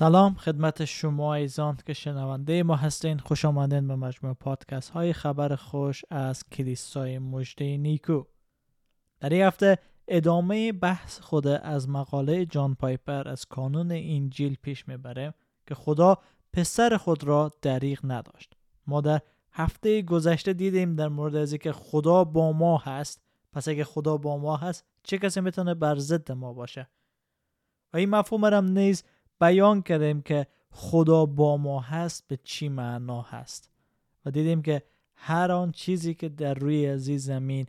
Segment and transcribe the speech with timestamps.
[0.00, 3.18] سلام خدمت شما ایزان که شنونده ما هستین.
[3.18, 8.22] خوش آمدین به مجموع پادکست های خبر خوش از کلیسای مجده نیکو.
[9.20, 9.78] در این هفته
[10.08, 15.34] ادامه بحث خود از مقاله جان پایپر از کانون انجیل پیش می‌بره
[15.66, 16.18] که خدا
[16.52, 18.52] پسر خود را دریغ نداشت.
[18.86, 19.20] ما در
[19.52, 23.22] هفته گذشته دیدیم در مورد از که خدا با ما هست.
[23.52, 26.88] پس اگه خدا با ما هست چه کسی می‌تونه بر ضد ما باشه؟
[27.92, 29.04] و این مفهوم هم نیز
[29.40, 33.70] بیان کردیم که خدا با ما هست به چی معنا هست.
[34.26, 34.82] و دیدیم که
[35.14, 37.66] هر آن چیزی که در روی زمین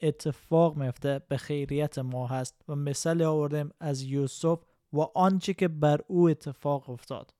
[0.00, 2.64] اتفاق میفته به خیریت ما هست.
[2.68, 4.58] و مثال آوردیم از یوسف
[4.92, 7.34] و آنچه که بر او اتفاق افتاد.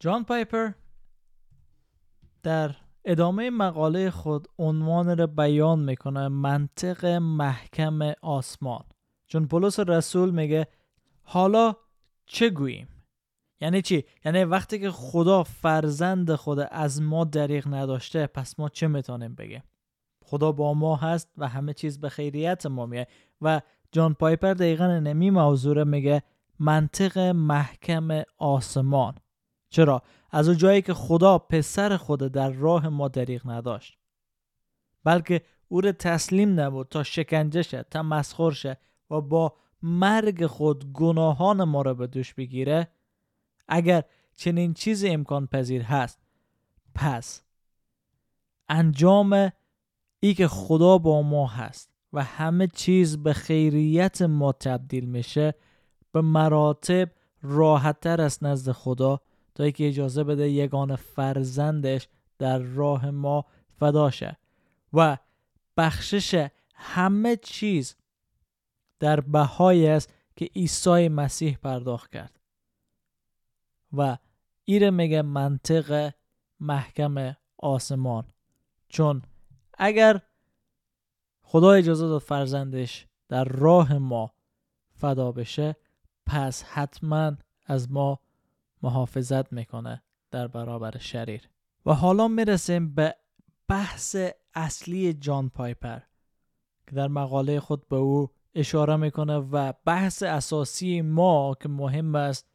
[0.00, 0.70] جان پایپر
[2.42, 8.84] در ادامه مقاله خود عنوان را بیان می‌کنه منطق محکم آسمان.
[9.26, 10.66] چون پولس رسول میگه
[11.22, 11.76] حالا
[12.32, 12.88] چه گوییم؟
[13.60, 18.86] یعنی چی؟ یعنی وقتی که خدا فرزند خود از ما دریغ نداشته پس ما چه
[18.86, 19.62] می‌تونیم بگیم؟
[20.24, 23.06] خدا با ما هست و همه چیز به خیریت ما میه
[23.40, 23.60] و
[23.92, 26.22] جان پایپر دقیقا نمی موضوع میگه
[26.58, 29.14] منطق محکم آسمان.
[29.70, 33.98] چرا؟ از اون جایی که خدا پسر خود در راه ما دریغ نداشت.
[35.04, 38.76] بلکه او را تسلیم نبود تا شکنجه شه تا مسخور شه
[39.10, 42.88] و با مرگ خود گناهان ما را به دوش بگیره
[43.68, 44.04] اگر
[44.36, 46.18] چنین چیز امکان پذیر هست
[46.94, 47.42] پس
[48.68, 49.52] انجام
[50.20, 55.54] ای که خدا با ما هست و همه چیز به خیریت ما تبدیل میشه
[56.12, 57.10] به مراتب
[57.42, 59.20] راحتتر است نزد خدا
[59.54, 63.44] تا که اجازه بده یگان فرزندش در راه ما
[63.78, 64.38] فدا شه
[64.92, 65.18] و
[65.76, 67.96] بخشش همه چیز
[69.02, 72.40] در بهایی است که عیسی مسیح پرداخت کرد.
[73.92, 74.18] و
[74.64, 76.14] ایره میگه منطق
[76.60, 78.24] محکم آسمان.
[78.88, 79.22] چون
[79.78, 80.20] اگر
[81.42, 84.32] خدا اجازه داد فرزندش در راه ما
[84.94, 85.76] فدا بشه
[86.26, 87.32] پس حتما
[87.66, 88.20] از ما
[88.82, 91.48] محافظت می‌کنه در برابر شریر.
[91.86, 93.16] و حالا می‌رسیم به
[93.68, 94.16] بحث
[94.54, 95.98] اصلی جان پایپر
[96.86, 102.46] که در مقاله خود به او اشاره می‌کنه و بحث اساسی ما که مهم است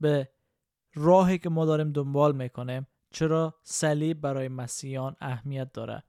[0.00, 0.28] به
[0.94, 6.02] راهی که ما داریم دنبال می‌کنیم چرا صلیب برای مسیحیان اهمیت داره.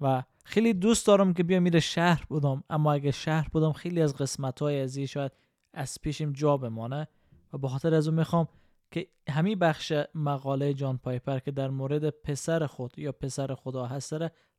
[0.00, 4.16] و خیلی دوست دارم که بیا میره شهر بودم اما اگه شهر بودم خیلی از
[4.16, 5.32] قسمت های ازی شاید
[5.74, 7.08] از پیشیم جا بمانه.
[7.52, 8.48] و به خاطر از اون می‌خوام
[8.90, 14.14] که همین بخش مقاله جان پایپر که در مورد پسر خود یا پسر خدا هست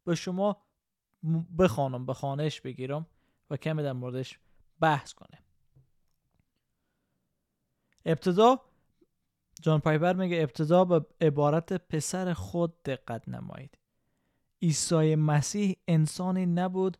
[0.05, 0.57] به شما
[1.59, 3.05] بخوانم به خانش بگیرم.
[3.49, 4.39] و کمی در موردش
[4.79, 5.43] بحث کنه.
[8.05, 8.61] ابتدا
[9.61, 13.77] جان پایپر میگه ابتدا به عبارت پسر خود دقت نمایید.
[14.61, 16.97] عیسی مسیح انسانی نبود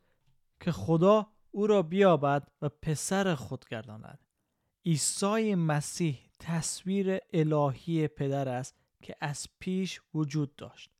[0.60, 4.20] که خدا او را بیابد و پسر خود گرداند.
[4.86, 10.92] عیسی مسیح تصویر الهی پدر است که از پیش وجود داشت.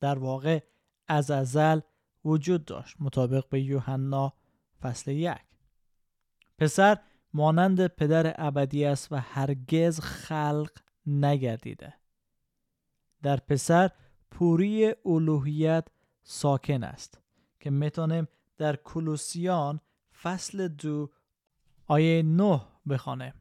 [0.00, 0.60] در واقع
[1.08, 1.80] از ازل
[2.24, 2.96] وجود داشت.
[3.00, 4.32] مطابق به یوحنا
[4.84, 5.38] فصل یک.
[6.58, 6.98] پسر
[7.32, 10.70] مانند پدر ابدی است و هرگز خلق
[11.06, 11.94] نگردیده.
[13.22, 13.90] در پسر
[14.30, 15.88] پوری الوهیت
[16.22, 17.20] ساکن است
[17.60, 19.80] که می‌تونیم در کلوسیان
[20.22, 21.10] فصل دو
[21.86, 23.34] آیه 9 بخوانیم.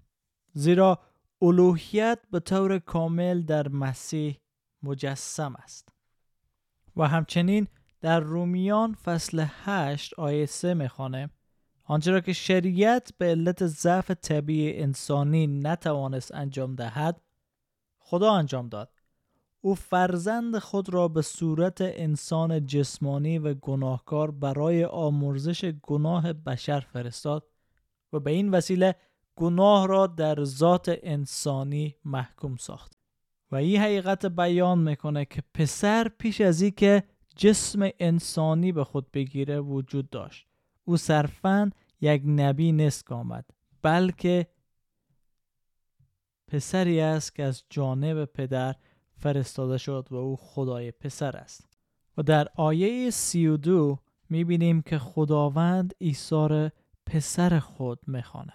[0.53, 0.99] زیرا
[1.41, 4.37] الوهیت به طور کامل در مسیح
[4.83, 5.89] مجسم است.
[6.97, 7.67] و همچنین
[8.03, 11.29] در رومیان فصل 8 آیه 3 می‌خوانیم
[11.83, 17.21] آنچه را که شریعت به علت ضعف طبیعی انسانی نتوانست انجام دهد
[17.99, 18.89] خدا انجام داد.
[19.61, 27.47] او فرزند خود را به صورت انسان جسمانی و گناهکار برای آمرزش گناه بشر فرستاد
[28.13, 28.95] و به این وسیله
[29.35, 32.93] گناه را در ذات انسانی محکوم ساخت.
[33.51, 37.03] و این حقیقت بیان می‌کنه که پسر پیش از این که
[37.35, 40.47] جسم انسانی به خود بگیره وجود داشت.
[40.85, 41.71] او صرفا
[42.01, 43.45] یک نبی نسک آمد
[43.81, 44.47] بلکه
[46.47, 48.75] پسری است که از جانب پدر
[49.17, 51.67] فرستاده شد و او خدای پسر است.
[52.17, 53.99] و در آیه سی و دو
[54.29, 56.71] می‌بینیم که خداوند ایثار
[57.05, 58.53] پسر خود می‌خوانه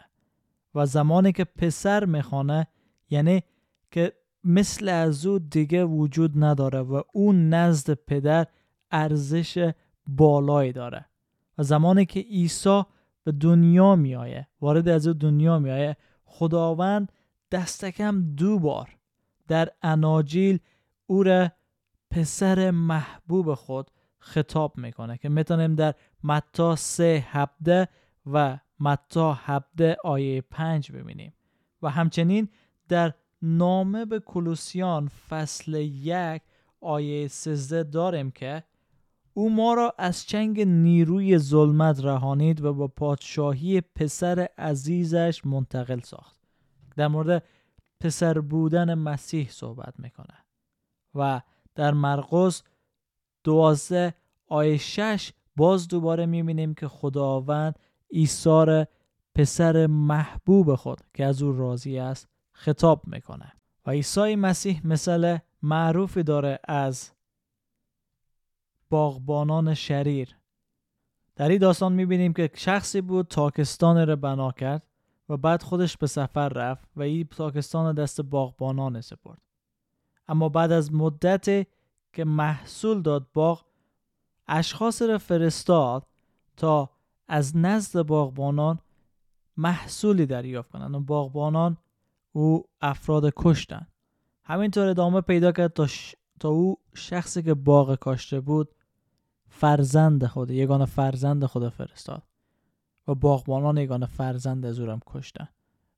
[0.74, 2.66] و زمانی که پسر می‌خوانه
[3.10, 3.42] یعنی
[3.90, 4.12] که
[4.44, 8.46] مثل از او دیگه وجود نداره و او نزد پدر
[8.90, 9.72] ارزش
[10.06, 11.06] بالایی داره.
[11.58, 12.82] و زمانی که عیسی
[13.24, 17.12] به دنیا میایه وارد از دنیا میایه خداوند
[17.50, 18.96] دستکم دو بار
[19.48, 20.58] در اناجیل
[21.06, 21.48] او را
[22.10, 25.94] پسر محبوب خود خطاب می‌کنه که می‌تونیم در
[26.24, 27.88] متا سه هبده
[28.26, 31.32] و متا هبده آیه پنج ببینیم.
[31.82, 32.48] و همچنین
[32.88, 36.42] در نامه به کلوسیان فصل یک
[36.80, 38.64] آیه سزده داریم که
[39.38, 46.36] او ما را از چنگ نیروی ظلمت رهانید و با پادشاهی پسر عزیزش منتقل ساخت.
[46.96, 47.44] در مورد
[48.00, 50.34] پسر بودن مسیح صحبت می‌کنه
[51.14, 51.40] و
[51.74, 52.62] در مرقس
[53.44, 54.14] دوازده
[54.46, 57.78] آیه شش باز دوباره می‌بینیم که خداوند
[58.12, 58.84] عیسی
[59.34, 63.52] پسر محبوب خود که از او راضی است خطاب می‌کنه
[63.86, 67.10] و عیسی مسیح مثل معروفی داره از
[68.90, 70.36] باغبانان شریر.
[71.36, 74.82] در این داستان می‌بینیم که شخصی بود تاکستان را بنا کرد
[75.28, 79.42] و بعد خودش به سفر رفت و این تاکستان دست باغبانان سپرد.
[80.28, 81.66] اما بعد از مدت
[82.12, 83.64] که محصول داد باغ
[84.48, 86.06] اشخاص را فرستاد
[86.56, 86.90] تا
[87.28, 88.78] از نزد باغبانان
[89.56, 91.76] محصولی دریافت کنند و باغبانان
[92.32, 93.86] او افراد کشتن
[94.44, 95.86] همینطور ادامه پیدا کرد تا,
[96.40, 98.74] تا او شخصی که باغ کاشته بود
[99.48, 102.22] فرزند خود یگان فرزند خود فرستاد
[103.08, 105.48] و باغبانان یگان فرزند از او کشتن.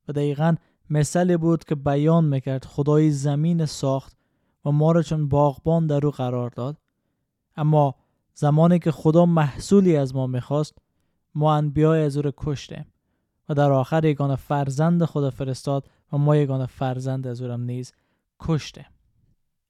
[0.08, 0.54] و دقیقا
[0.90, 4.16] مثلی بود که بیان می‌کرد خدای زمین ساخت
[4.64, 6.76] و ما را چون باغبان در او قرار داد.
[7.56, 7.94] اما
[8.34, 10.78] زمانی که خدا محصولی از ما می‌خواست
[11.34, 12.86] ما انبیای از او را کشتیم
[13.48, 17.92] و در آخر یگان فرزند خدا فرستاد و ما یگان فرزند از او نیز
[18.40, 18.86] کشتیم.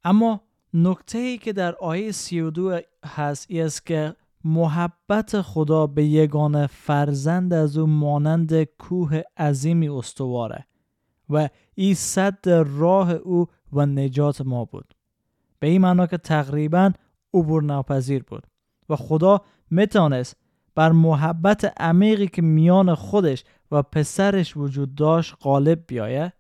[0.05, 0.41] اما
[0.75, 4.15] نکته ای که در آیه 32 هست ای است که
[4.45, 10.67] محبت خدا به یگان فرزند از او مانند کوه عظیمی استواره
[11.31, 14.95] و این صد راه او و نجات ما بود.
[15.59, 16.93] به این معنا که تقریبا
[17.35, 18.47] عبور ناپذیر بود
[18.89, 19.41] و خدا
[19.71, 20.37] می‌تونست
[20.75, 26.33] بر محبت عمیقی که میان خودش و پسرش وجود داشت غالب بیایه.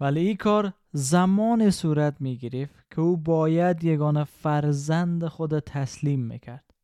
[0.00, 6.74] ولی این کار زمان صورت می گرفت که او باید یگانه فرزند خود تسلیم می‌کرد.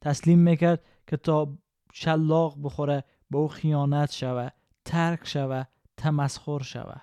[0.00, 1.58] تسلیم می‌کرد که تا
[1.92, 4.48] شلاق بخوره به او خیانت شوه
[4.84, 5.64] ترک شوه
[5.96, 6.96] تمسخر شوه.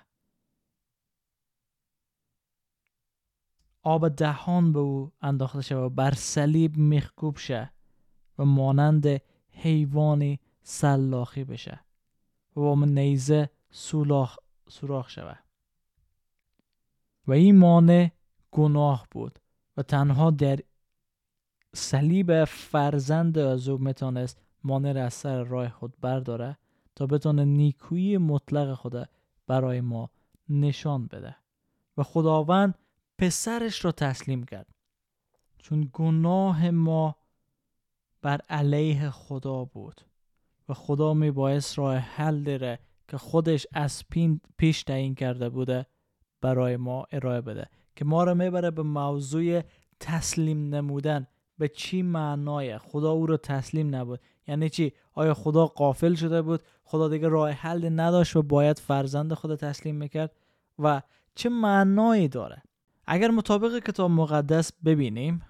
[3.82, 7.72] آب دهان به او انداخته شوه بر صلیب میخکوب شه
[8.38, 9.06] و مانند
[9.50, 11.80] حیوانی سلاخی بشه
[12.56, 14.38] و با نیزه سوراخ
[15.08, 15.43] شوه.
[17.26, 18.10] و این مانع
[18.50, 19.38] گناه بود
[19.76, 20.58] و تنها در
[21.74, 26.58] صلیب فرزند از او می‌تونست مانع را از سر راه خود برداره
[26.96, 29.08] تا بتونه نیکویی مطلق خود
[29.46, 30.10] برای ما
[30.48, 31.36] نشان بده
[31.96, 32.78] و خداوند
[33.18, 34.74] پسرش را تسلیم کرد.
[35.58, 37.16] چون گناه ما
[38.22, 40.00] بر علیه خدا بود
[40.68, 42.78] و خدا می باعث راه حل داره
[43.08, 44.02] که خودش از
[44.56, 45.86] پیش تعیین کرده بوده
[46.44, 49.60] برای ما ارائه بده که ما رو می‌بره به موضوع
[50.00, 51.26] تسلیم نمودن.
[51.58, 56.62] به چی معنای خدا او رو تسلیم نبود؟ یعنی چی؟ آیا خدا قافل شده بود؟
[56.84, 60.32] خدا دیگه راه حل نداشت و باید فرزند خدا تسلیم می‌کرد؟
[60.78, 61.02] و
[61.34, 62.62] چه معنایی داره؟
[63.06, 65.42] اگر مطابق کتاب مقدس ببینیم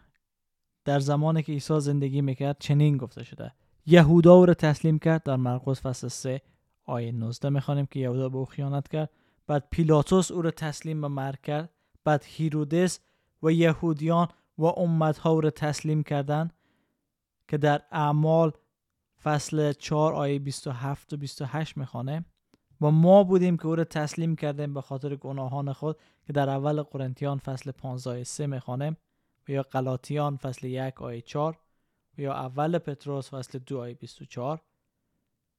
[0.85, 3.53] در زمانی که عیسی زندگی می‌کرد چنین گفته شده.
[3.87, 6.41] یهودا او رو تسلیم کرد در مرقس فصل 3
[6.85, 9.11] آیه 19 می‌خوانیم که یهودا به او خیانت کرد.
[9.47, 11.71] بعد پیلاتوس او را تسلیم به مرگ کرد.
[12.05, 13.01] بعد هیرودس
[13.43, 16.53] و یهودیان و امتها او را تسلیم کردند
[17.49, 18.53] که در اعمال
[19.23, 22.25] فصل 4 آیه 27 و 28 می‌خوانه.
[22.81, 25.97] و ما بودیم که او را تسلیم کردیم به خاطر گناهان خود
[26.27, 28.97] که در اول قرنتیان فصل 15 آیه 3 می‌خوانه
[29.49, 31.59] یا قلاتیان فصل 1 آیه 4
[32.19, 34.63] و یا اول پتروس فصل 2 آیه 24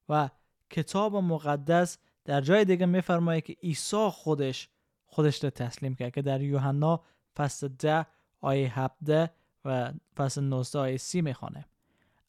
[0.09, 0.29] و
[0.69, 4.69] کتاب مقدس در جای دیگه میفرمایه که عیسی خودش
[5.05, 7.03] خودش رو تسلیم کرد که در یوحنا
[7.35, 8.05] فصل ده
[8.41, 9.31] آیه 17
[9.65, 11.65] و فصل 19 آیه 30 می‌خوانه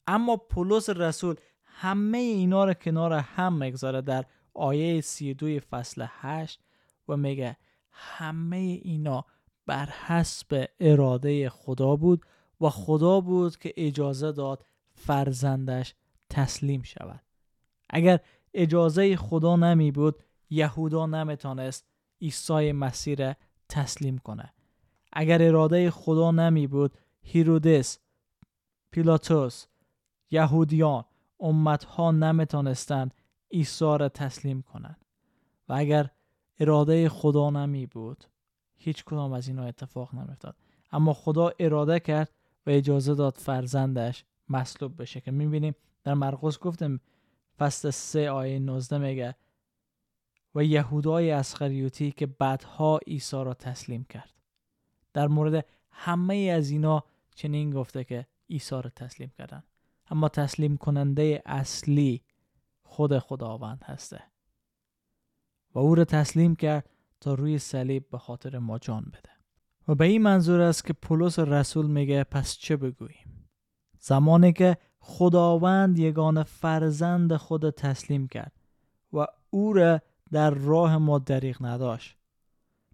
[0.07, 6.59] اما پولس رسول همه اینا رو کنار هم می‌گذاره در آیه 32 فصل 8
[7.07, 7.57] و میگه
[7.91, 9.25] همه اینا
[9.65, 12.25] بر حسب اراده خدا بود
[12.61, 15.93] و خدا بود که اجازه داد فرزندش
[16.29, 17.21] تسلیم شود.
[17.89, 18.19] اگر
[18.57, 21.87] اجازه خدا نمی بود یهودا نمی‌تونست
[22.21, 23.33] عیسی مسیر
[23.69, 24.53] تسلیم کنه.
[25.13, 27.99] اگر اراده خدا نمی بود هیرودس
[28.91, 29.65] پیلاتوس
[30.31, 31.05] یهودیان
[31.39, 33.09] امتها نمی‌تونستن
[33.51, 35.05] عیسی را تسلیم کنند.
[35.69, 36.09] و اگر
[36.59, 38.23] اراده خدا نمی بود
[38.75, 40.55] هیچ کدام از اینا اتفاق نمیفتاد
[40.91, 42.31] اما خدا اراده کرد
[42.65, 46.99] و اجازه داد فرزندش مصلوب بشه که می‌بینیم در مرقس گفتم
[47.57, 49.35] فصل سه آیه 19 میگه
[50.55, 54.33] و یهودای اسخریوتی که بعدها عیسی را تسلیم کرد.
[55.13, 57.03] در مورد همه از اینا
[57.35, 59.63] چنین گفته که عیسی را تسلیم کردن.
[60.09, 62.21] اما تسلیم کننده اصلی
[62.83, 64.23] خود خداوند هسته.
[65.73, 69.29] و او را تسلیم کرد تا روی صلیب به خاطر ما جان بده.
[69.87, 73.49] و به این منظور است که پولس رسول میگه پس چه بگوییم؟
[73.99, 74.77] زمانی که
[75.09, 78.51] خداوند یگان فرزند خود تسلیم کرد
[79.13, 82.17] و او را در راه ما دریغ نداشت.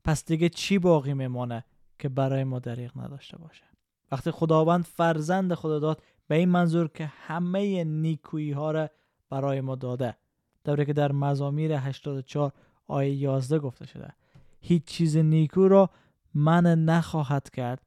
[0.04, 1.66] پس دیگه چی باقی میمانه
[2.00, 3.64] که برای ما دریغ نداشته باشه؟
[4.12, 8.90] وقتی خداوند فرزند خدا داد به این منظور که همه نیکویی ها را
[9.30, 10.18] برای ما داده.
[10.64, 12.52] دوره که در مزامیر 84
[12.88, 14.14] آیه 11 گفته شده
[14.62, 15.90] هیچ چیز نیکو را
[16.34, 17.82] من نخواهد کرد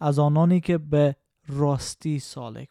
[0.00, 1.16] از آنانی که به
[1.48, 2.68] راستی سالک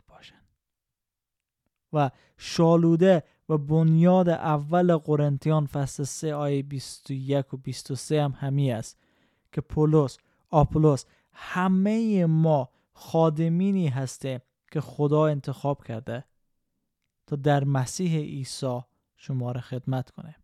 [1.95, 8.97] و شالوده و بنیاد اول قرنتیان فصل 3 آیه 21 و 23 هم همی است
[9.51, 10.17] که پولس
[10.49, 16.23] آپولوس همه ما خادمینی هسته که خدا انتخاب کرده
[17.27, 18.79] تا در مسیح عیسی
[19.17, 20.35] شما را خدمت کنه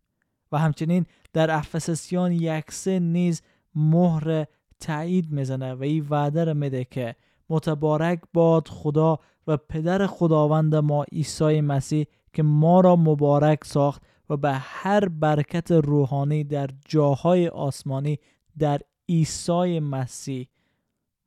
[0.52, 3.42] و همچنین در افسسیان یک سه نیز
[3.74, 4.46] مهر
[4.80, 7.16] تایید می‌زنه و این وعده را میده که
[7.48, 14.36] متبارک باد خدا و پدر خداوند ما عیسی مسیح که ما را مبارک ساخت و
[14.36, 18.18] به هر برکت روحانی در جاهای آسمانی
[18.58, 20.48] در عیسی مسیح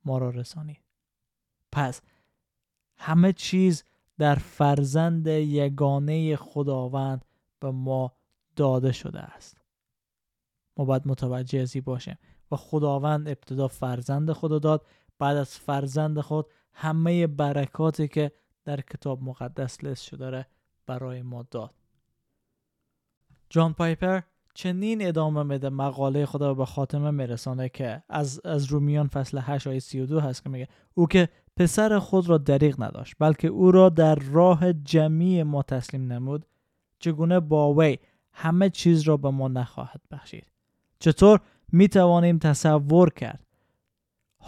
[0.04, 0.80] ما را رسانید.
[1.72, 2.00] پس
[2.96, 3.84] همه چیز
[4.18, 7.24] در فرزند یگانه خداوند
[7.60, 8.12] به ما
[8.56, 9.56] داده شده است.
[10.76, 12.18] ما باید متوجه ازی باشیم.
[12.50, 14.86] و خداوند ابتدا فرزند خود داد
[15.18, 16.46] بعد از فرزند خود
[16.78, 18.32] همه برکاتی که
[18.64, 20.46] در کتاب مقدس لست شده
[20.86, 21.74] برای ما داد.
[23.50, 24.20] جان پایپر
[24.54, 29.78] چنین ادامه میده مقاله خدا به خاتمه میرسانه که از, از رومیان فصل 8 آیه
[29.78, 34.14] 32 هست که میگه او که پسر خود را دریغ نداشت بلکه او را در
[34.14, 36.46] راه جمعی ما تسلیم نمود
[36.98, 37.98] چگونه با وی
[38.32, 40.46] همه چیز را به ما نخواهد بخشید.
[40.98, 41.40] چطور
[41.72, 43.45] می توانیم تصور کرد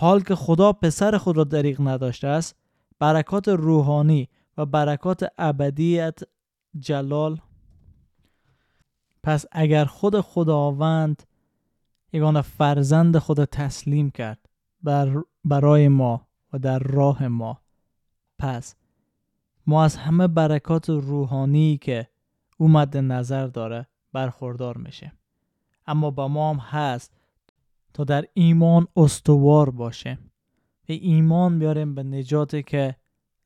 [0.01, 2.57] حال که خدا پسر خود را دریغ نداشته است
[2.99, 6.19] برکات روحانی و برکات ابدیت
[6.79, 7.41] جلال.
[9.23, 11.23] پس اگر خود خداوند
[12.13, 14.49] یگان فرزند خود تسلیم کرد
[14.83, 17.61] بر برای ما و در راه ما
[18.39, 18.75] پس
[19.67, 22.09] ما از همه برکات روحانی که
[22.57, 25.13] او مد نظر داره برخوردار میشه
[25.87, 27.18] اما با ما هم هست
[27.95, 30.19] تا در ایمان استوار باشه.
[30.89, 32.97] و ایمان بیاریم به نجاتی که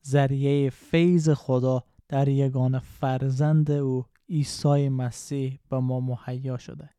[0.07, 6.89] ذریعه فیض خدا در یگان فرزند او عیسی مسیح به ما مهیا شده.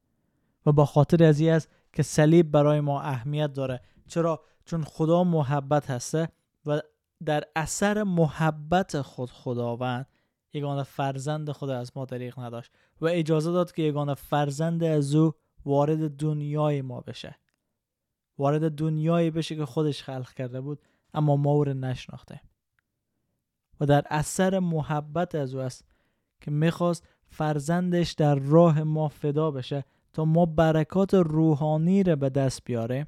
[0.66, 3.80] و با خاطر از است که صلیب برای ما اهمیت داره.
[4.08, 6.28] چرا؟ چون خدا محبت هسته
[6.66, 6.80] و
[7.24, 10.06] در اثر محبت خود خداوند
[10.52, 12.72] یگان فرزند خود از ما دریغ نداشت.
[13.00, 15.32] و اجازه داد که یگان فرزند از او
[15.64, 17.38] وارد دنیای ما بشه.
[18.38, 20.82] وارد دنیایی بشه که خودش خلق کرده بود
[21.14, 22.40] اما ما او نشناخته.
[23.80, 25.84] و در اثر محبت از او است
[26.40, 32.64] که می‌خواست فرزندش در راه ما فدا بشه تا ما برکات روحانی را به دست
[32.64, 33.06] بیاره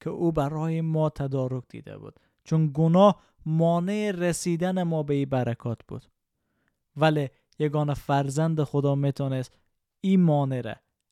[0.00, 2.20] که او برای ما تدارک دیده بود.
[2.44, 6.06] چون گناه مانع رسیدن ما به این برکات بود.
[6.96, 9.58] ولی یگان فرزند خدا می‌تونست
[10.00, 10.62] این مانع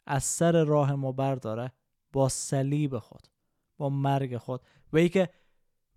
[0.06, 1.72] از سر راه ما برداره
[2.12, 3.28] با صلیب خود
[3.76, 4.60] با مرگ خود.
[4.92, 5.28] و ای که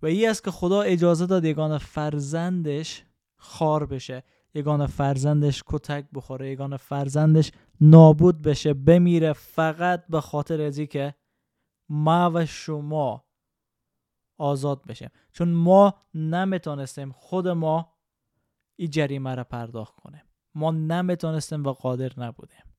[0.02, 3.04] و ای است که خدا اجازه داد یگان فرزندش
[3.36, 4.22] خار بشه
[4.54, 11.14] یگان فرزندش کتک بخوره یگان فرزندش نابود بشه بمیره فقط به خاطر ازی که
[11.88, 13.24] ما و شما
[14.38, 15.10] آزاد بشیم.
[15.32, 17.92] چون ما نمی‌تونستیم خود ما
[18.76, 20.22] این جریمه را پرداخت کنیم.
[20.54, 22.69] ما نمی‌تونستیم و قادر نبودیم.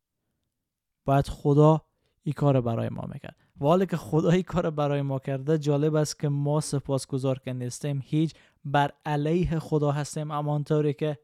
[1.12, 1.82] باید خدا
[2.24, 3.36] این کار برای ما می‌کرد.
[3.62, 8.02] و که خدا این کار برای ما کرده جالب است که ما سپاسگزار که نیستیم.
[8.06, 11.20] هیچ بر علیه خدا هستیم امانطوری که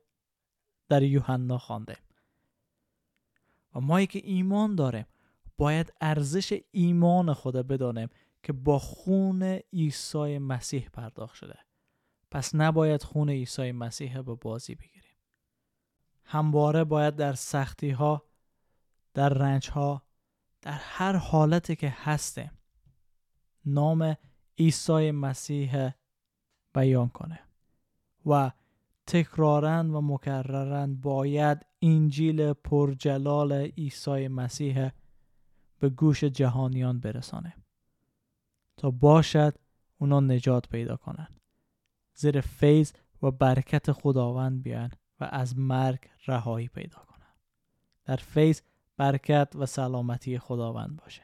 [0.89, 1.97] در یوحنا خوانده
[3.75, 5.05] و ما که ایمان داریم
[5.57, 8.09] باید ارزش ایمان خدا بدانیم
[8.43, 11.59] که با خون عیسی مسیح پرداخت شده.
[12.31, 15.15] پس نباید خون عیسی مسیح به بازی بگیریم.
[16.23, 18.26] همواره باید در سختی ها
[19.17, 20.03] در رنج ها
[20.61, 22.51] در هر حالتی که هسته
[23.65, 24.17] نام
[24.59, 25.89] عیسی مسیح
[26.73, 27.39] بیان کنه
[28.25, 28.51] و
[29.07, 34.89] تکرارن و مکررن باید انجیل پرجلال عیسی مسیح
[35.79, 37.53] به گوش جهانیان برسانه
[38.77, 39.57] تا باشد
[39.97, 41.27] اونا نجات پیدا کنن
[42.13, 47.33] زیر فیض و برکت خداوند بیان و از مرگ رهایی پیدا کنن
[48.05, 48.61] در فیض
[48.97, 51.21] برکت و سلامتی خداوند باشه